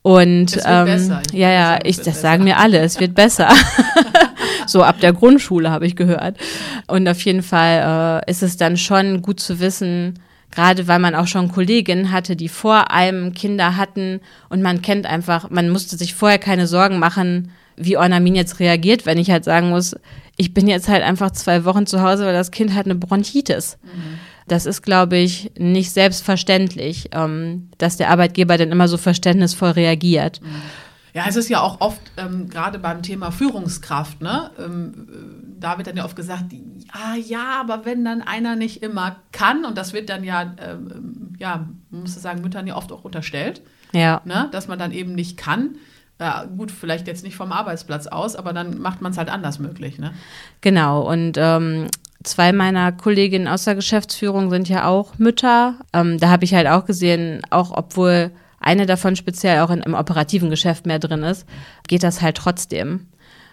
[0.04, 2.20] Und ähm, ja, ja, ich, das besser.
[2.20, 3.50] sagen mir alle, es wird besser.
[4.70, 6.38] so ab der Grundschule habe ich gehört.
[6.88, 10.20] Und auf jeden Fall äh, ist es dann schon gut zu wissen,
[10.52, 15.06] gerade weil man auch schon Kolleginnen hatte, die vor einem Kinder hatten und man kennt
[15.06, 19.46] einfach, man musste sich vorher keine Sorgen machen, wie Ornamin jetzt reagiert, wenn ich halt
[19.46, 19.96] sagen muss,
[20.38, 23.78] ich bin jetzt halt einfach zwei Wochen zu Hause, weil das Kind hat eine Bronchitis.
[23.84, 24.20] Mhm.
[24.48, 30.42] Das ist, glaube ich, nicht selbstverständlich, ähm, dass der Arbeitgeber dann immer so verständnisvoll reagiert.
[30.42, 30.48] Mhm.
[31.20, 34.52] Ja, es ist ja auch oft, ähm, gerade beim Thema Führungskraft, ne?
[34.58, 35.08] Ähm,
[35.60, 36.46] da wird dann ja oft gesagt,
[36.94, 41.36] ah ja, aber wenn dann einer nicht immer kann, und das wird dann ja, ähm,
[41.38, 44.22] ja, man muss sagen, Müttern ja oft auch unterstellt, ja.
[44.24, 44.48] ne?
[44.54, 45.76] dass man dann eben nicht kann.
[46.22, 49.60] Ja, gut, vielleicht jetzt nicht vom Arbeitsplatz aus, aber dann macht man es halt anders
[49.60, 50.14] möglich, ne?
[50.62, 51.88] Genau, und ähm,
[52.24, 55.76] zwei meiner Kolleginnen aus der Geschäftsführung sind ja auch Mütter.
[55.92, 59.94] Ähm, da habe ich halt auch gesehen, auch obwohl eine davon speziell auch in, im
[59.94, 61.46] operativen Geschäft mehr drin ist,
[61.88, 63.08] geht das halt trotzdem.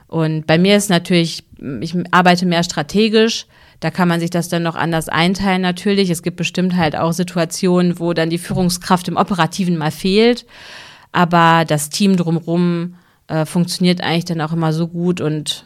[0.08, 1.44] Und bei mir ist natürlich,
[1.80, 3.46] ich arbeite mehr strategisch.
[3.80, 6.10] Da kann man sich das dann noch anders einteilen natürlich.
[6.10, 10.46] Es gibt bestimmt halt auch Situationen, wo dann die Führungskraft im Operativen mal fehlt.
[11.12, 12.94] Aber das Team drumherum
[13.28, 15.65] äh, funktioniert eigentlich dann auch immer so gut und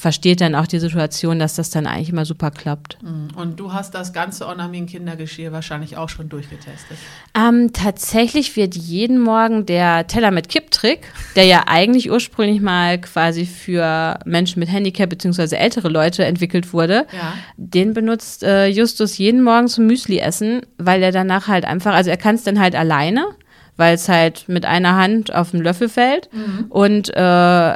[0.00, 2.96] versteht dann auch die Situation, dass das dann eigentlich immer super klappt.
[3.02, 3.28] Mhm.
[3.36, 6.96] Und du hast das ganze Ornamin Kindergeschirr wahrscheinlich auch schon durchgetestet.
[7.36, 11.00] Ähm, tatsächlich wird jeden Morgen der Teller mit Kipptrick,
[11.36, 15.54] der ja eigentlich ursprünglich mal quasi für Menschen mit Handicap bzw.
[15.56, 17.34] ältere Leute entwickelt wurde, Ja.
[17.56, 22.08] den benutzt äh, Justus jeden Morgen zum Müsli essen, weil er danach halt einfach, also
[22.08, 23.26] er kann es dann halt alleine,
[23.76, 26.28] weil es halt mit einer Hand auf den Löffel fällt
[26.70, 27.74] und äh,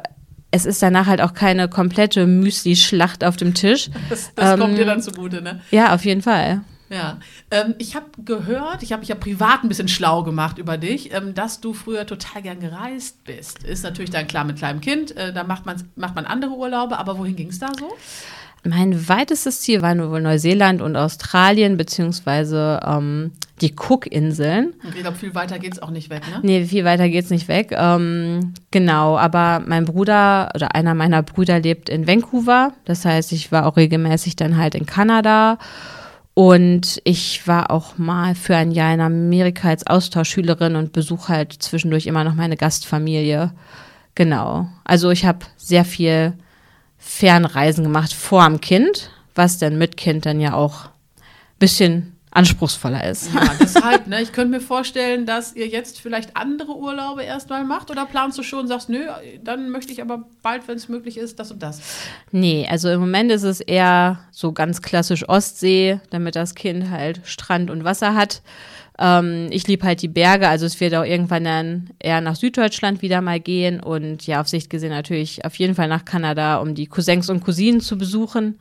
[0.54, 3.90] es ist danach halt auch keine komplette Müsli-Schlacht auf dem Tisch.
[4.08, 5.60] Das, das kommt Ähm, dir dann zugute, ne?
[5.70, 6.60] Ja, auf jeden Fall.
[6.90, 7.18] Ja,
[7.50, 11.12] ähm, ich habe gehört, ich habe mich ja privat ein bisschen schlau gemacht über dich,
[11.12, 13.64] ähm, dass du früher total gern gereist bist.
[13.64, 16.98] Ist natürlich dann klar mit kleinem Kind, äh, da macht man, macht man andere Urlaube,
[16.98, 17.88] aber wohin ging es da so?
[18.66, 24.74] Mein weitestes Ziel war wohl Neuseeland und Australien, beziehungsweise ähm, die Cook-Inseln.
[24.88, 26.40] Ich glaube, viel weiter geht es auch nicht weg, ne?
[26.42, 27.74] Nee, viel weiter geht's nicht weg.
[27.76, 32.72] Ähm, genau, aber mein Bruder oder einer meiner Brüder lebt in Vancouver.
[32.86, 35.58] Das heißt, ich war auch regelmäßig dann halt in Kanada.
[36.32, 41.52] Und ich war auch mal für ein Jahr in Amerika als Austauschschülerin und besuche halt
[41.52, 43.52] zwischendurch immer noch meine Gastfamilie.
[44.16, 44.68] Genau.
[44.84, 46.32] Also ich habe sehr viel
[47.04, 53.08] Fernreisen gemacht vor dem Kind, was dann mit Kind dann ja auch ein bisschen anspruchsvoller
[53.08, 53.32] ist.
[53.32, 54.20] Ja, deshalb, ne?
[54.20, 58.42] Ich könnte mir vorstellen, dass ihr jetzt vielleicht andere Urlaube erstmal macht oder planst du
[58.42, 59.06] schon und sagst, nö,
[59.42, 61.80] dann möchte ich aber bald, wenn es möglich ist, das und das.
[62.32, 67.20] Nee, also im Moment ist es eher so ganz klassisch Ostsee, damit das Kind halt
[67.24, 68.42] Strand und Wasser hat.
[68.98, 73.02] Ähm, ich liebe halt die Berge, also es wird auch irgendwann dann eher nach Süddeutschland
[73.02, 76.74] wieder mal gehen und ja, auf Sicht gesehen natürlich auf jeden Fall nach Kanada, um
[76.74, 78.58] die Cousins und Cousinen zu besuchen.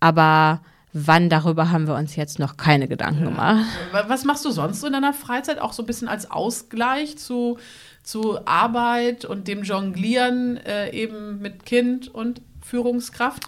[0.00, 0.60] Aber
[0.92, 3.64] wann, darüber haben wir uns jetzt noch keine Gedanken gemacht.
[3.90, 5.58] Wa- Was machst du sonst so in deiner Freizeit?
[5.60, 7.58] Auch so ein bisschen als Ausgleich zu,
[8.02, 13.44] zu Arbeit und dem Jonglieren äh, eben mit Kind und Führungskraft?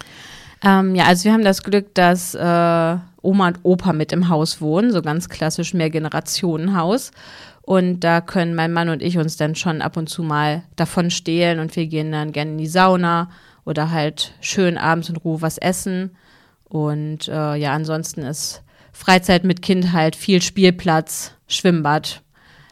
[0.64, 2.96] Ähm, ja, also wir haben das Glück, dass äh,
[3.26, 7.10] Oma und Opa mit im Haus wohnen, so ganz klassisch Mehrgenerationenhaus.
[7.62, 11.10] Und da können mein Mann und ich uns dann schon ab und zu mal davon
[11.10, 13.28] stehlen und wir gehen dann gerne in die Sauna
[13.64, 16.16] oder halt schön abends in Ruhe was essen.
[16.64, 18.62] Und äh, ja, ansonsten ist
[18.92, 22.22] Freizeit mit Kind halt viel Spielplatz, Schwimmbad,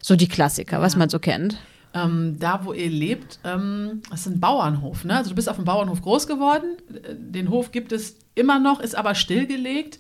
[0.01, 0.99] so die Klassiker, was Ja.
[1.01, 1.57] man so kennt.
[1.93, 5.05] Ähm, da, wo ihr lebt, ähm, das ist ein Bauernhof.
[5.05, 5.17] Ne?
[5.17, 6.77] Also du bist auf dem Bauernhof groß geworden.
[6.93, 9.99] Äh, Den Hof gibt es immer noch, ist aber stillgelegt.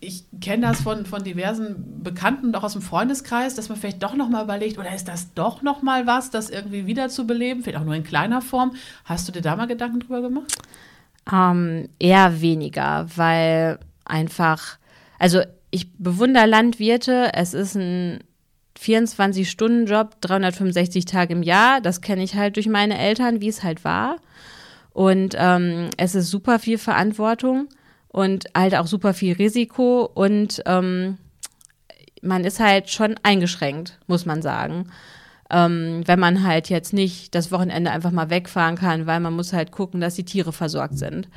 [0.00, 4.02] Ich kenne das von, von diversen Bekannten und auch aus dem Freundeskreis, dass man vielleicht
[4.02, 7.78] doch noch mal überlegt, oder ist das doch noch mal was, das irgendwie wiederzubeleben, vielleicht
[7.78, 8.72] auch nur in kleiner Form.
[9.04, 10.54] Hast du dir da mal Gedanken drüber gemacht?
[11.30, 14.78] Ähm, eher weniger, weil einfach,
[15.18, 18.20] also ich bewundere Landwirte, es ist ein
[18.80, 23.84] 24-Stunden-Job, 365 Tage im Jahr, das kenne ich halt durch meine Eltern, wie es halt
[23.84, 24.16] war.
[24.92, 27.68] Und ähm, es ist super viel Verantwortung
[28.12, 31.18] und halt auch super viel Risiko und ähm,
[32.22, 34.90] man ist halt schon eingeschränkt, muss man sagen.
[35.48, 39.52] Ähm, wenn man halt jetzt nicht das Wochenende einfach mal wegfahren kann, weil man muss
[39.52, 41.28] halt gucken, dass die Tiere versorgt sind.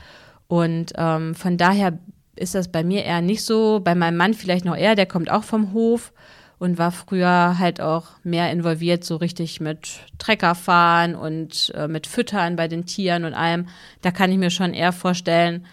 [0.48, 1.98] Und ähm, von daher
[2.36, 3.80] ist das bei mir eher nicht so.
[3.80, 6.14] Bei meinem Mann vielleicht noch eher, der kommt auch vom Hof
[6.60, 12.08] und war früher halt auch mehr involviert, so richtig mit Trecker fahren und äh, mit
[12.08, 13.68] Füttern bei den Tieren und allem.
[14.02, 15.66] Da kann ich mir schon eher vorstellen,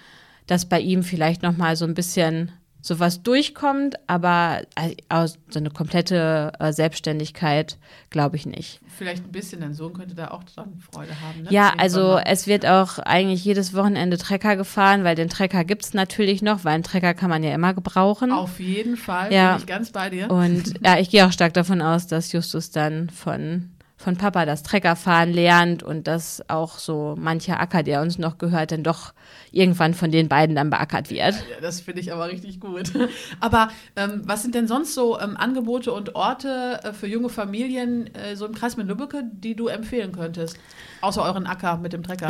[0.50, 2.50] dass bei ihm vielleicht noch mal so ein bisschen
[2.82, 4.62] sowas durchkommt, aber
[5.10, 7.76] aus- so eine komplette äh, Selbstständigkeit
[8.08, 8.80] glaube ich nicht.
[8.88, 11.42] Vielleicht ein bisschen, dein Sohn könnte da auch dran Freude haben.
[11.42, 11.48] Ne?
[11.50, 15.92] Ja, also es wird auch eigentlich jedes Wochenende Trecker gefahren, weil den Trecker gibt es
[15.94, 18.32] natürlich noch, weil einen Trecker kann man ja immer gebrauchen.
[18.32, 19.52] Auf jeden Fall, Ja.
[19.52, 20.30] bin ich ganz bei dir.
[20.30, 24.62] Und ja, ich gehe auch stark davon aus, dass Justus dann von, von Papa das
[24.62, 29.12] Treckerfahren lernt und dass auch so mancher Acker, der uns noch gehört, dann doch
[29.52, 31.34] irgendwann von den beiden dann beackert wird.
[31.34, 32.92] Ja, das finde ich aber richtig gut.
[33.40, 38.14] Aber ähm, was sind denn sonst so ähm, Angebote und Orte äh, für junge Familien
[38.14, 40.56] äh, so im Kreis mit Lübbecke, die du empfehlen könntest?
[41.00, 42.28] Außer euren Acker mit dem Trecker.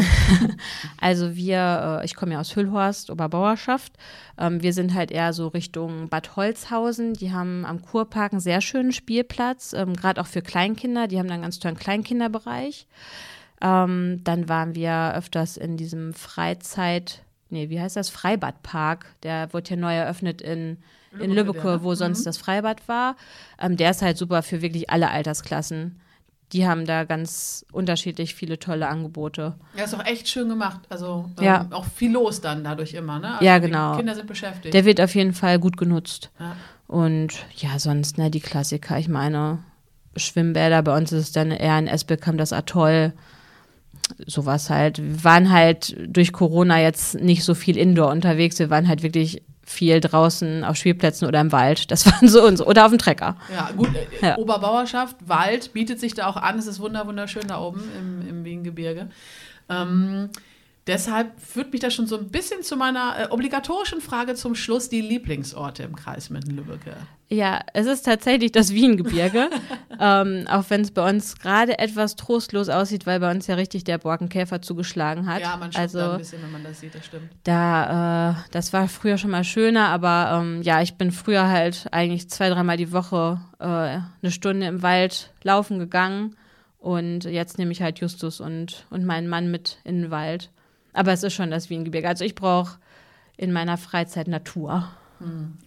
[1.00, 3.92] also wir, äh, ich komme ja aus Hüllhorst, Oberbauerschaft.
[4.38, 7.14] Ähm, wir sind halt eher so Richtung Bad Holzhausen.
[7.14, 11.08] Die haben am Kurpark einen sehr schönen Spielplatz, ähm, gerade auch für Kleinkinder.
[11.08, 12.86] Die haben da einen ganz tollen Kleinkinderbereich.
[13.60, 18.08] Ähm, dann waren wir öfters in diesem Freizeit, nee, wie heißt das?
[18.08, 19.06] Freibadpark.
[19.24, 20.78] Der wurde ja neu eröffnet in,
[21.18, 22.24] in Lübbecke, wo sonst mhm.
[22.24, 23.16] das Freibad war.
[23.60, 26.00] Ähm, der ist halt super für wirklich alle Altersklassen.
[26.52, 29.54] Die haben da ganz unterschiedlich viele tolle Angebote.
[29.76, 30.80] Ja, ist auch echt schön gemacht.
[30.88, 31.66] Also ähm, ja.
[31.70, 33.34] auch viel los dann dadurch immer, ne?
[33.34, 33.96] Also ja, genau.
[33.96, 34.74] Kinder sind beschäftigt.
[34.74, 36.30] Der wird auf jeden Fall gut genutzt.
[36.40, 36.56] Ja.
[36.88, 38.98] Und ja, sonst, ne, die Klassiker.
[38.98, 39.60] Ich meine,
[40.16, 43.12] Schwimmbäder, bei uns ist es dann eher in Esbekamp das Atoll
[44.26, 44.98] sowas halt.
[44.98, 48.58] Wir waren halt durch Corona jetzt nicht so viel Indoor unterwegs.
[48.58, 51.90] Wir waren halt wirklich viel draußen auf Spielplätzen oder im Wald.
[51.90, 53.36] Das waren so uns oder auf dem Trecker.
[53.54, 53.90] Ja, gut.
[53.94, 54.36] Äh, ja.
[54.36, 56.58] Oberbauerschaft, Wald bietet sich da auch an.
[56.58, 59.08] Es ist wunderschön da oben im, im Wiengebirge.
[59.68, 60.30] Ähm,
[60.90, 64.88] Deshalb führt mich das schon so ein bisschen zu meiner äh, obligatorischen Frage zum Schluss,
[64.88, 66.96] die Lieblingsorte im Kreis Minden-Lübbecke.
[67.28, 69.50] Ja, es ist tatsächlich das Wiengebirge,
[70.00, 73.84] ähm, auch wenn es bei uns gerade etwas trostlos aussieht, weil bei uns ja richtig
[73.84, 75.42] der Borkenkäfer zugeschlagen hat.
[75.42, 77.30] Ja, man schaut also, da ein bisschen, wenn man das sieht, das stimmt.
[77.44, 81.86] Da, äh, das war früher schon mal schöner, aber ähm, ja, ich bin früher halt
[81.92, 86.34] eigentlich zwei, dreimal die Woche äh, eine Stunde im Wald laufen gegangen
[86.80, 90.50] und jetzt nehme ich halt Justus und, und meinen Mann mit in den Wald.
[90.92, 92.08] Aber es ist schon das Wiengebirge.
[92.08, 92.78] Also ich brauche
[93.36, 94.88] in meiner Freizeit Natur.
[95.18, 95.58] Hm.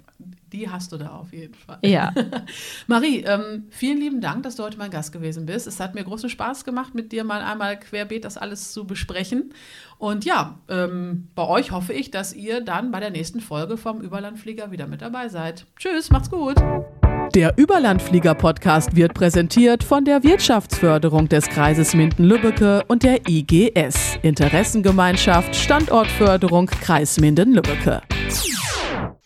[0.51, 1.79] Die hast du da auf jeden Fall.
[1.81, 2.13] Ja.
[2.87, 5.65] Marie, ähm, vielen lieben Dank, dass du heute mein Gast gewesen bist.
[5.65, 9.53] Es hat mir großen Spaß gemacht, mit dir mal einmal querbeet das alles zu besprechen.
[9.97, 14.01] Und ja, ähm, bei euch hoffe ich, dass ihr dann bei der nächsten Folge vom
[14.01, 15.65] Überlandflieger wieder mit dabei seid.
[15.75, 16.57] Tschüss, macht's gut.
[17.35, 26.67] Der Überlandflieger-Podcast wird präsentiert von der Wirtschaftsförderung des Kreises Minden-Lübbecke und der IGS, Interessengemeinschaft Standortförderung
[26.67, 28.03] Kreis Minden-Lübbecke.